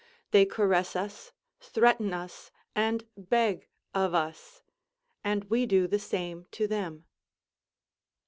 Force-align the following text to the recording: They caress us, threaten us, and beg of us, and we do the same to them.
They 0.31 0.47
caress 0.47 0.95
us, 0.95 1.31
threaten 1.59 2.11
us, 2.11 2.49
and 2.75 3.05
beg 3.15 3.67
of 3.93 4.15
us, 4.15 4.63
and 5.23 5.43
we 5.43 5.67
do 5.67 5.85
the 5.87 5.99
same 5.99 6.47
to 6.53 6.65
them. 6.67 7.05